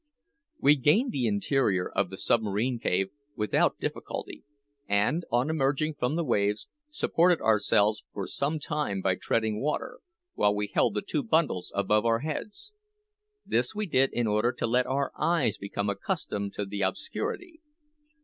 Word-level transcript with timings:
We 0.59 0.77
gained 0.77 1.11
the 1.11 1.27
interior 1.27 1.87
of 1.91 2.09
the 2.09 2.17
submarine 2.17 2.79
cave 2.79 3.11
without 3.35 3.77
difficulty, 3.79 4.43
and 4.87 5.23
on 5.31 5.47
emerging 5.51 5.93
from 5.99 6.15
the 6.15 6.23
waves, 6.23 6.67
supported 6.89 7.39
ourselves 7.39 8.03
for 8.11 8.25
some 8.25 8.57
time 8.57 9.03
by 9.03 9.13
treading 9.13 9.61
water, 9.61 9.99
while 10.33 10.55
we 10.55 10.71
held 10.73 10.95
the 10.95 11.03
two 11.03 11.21
bundles 11.23 11.71
above 11.75 12.03
our 12.05 12.21
heads. 12.21 12.71
This 13.45 13.75
we 13.75 13.85
did 13.85 14.11
in 14.11 14.25
order 14.25 14.51
to 14.53 14.65
let 14.65 14.87
our 14.87 15.11
eyes 15.19 15.59
become 15.59 15.87
accustomed 15.87 16.53
to 16.55 16.65
the 16.65 16.81
obscurity. 16.81 17.61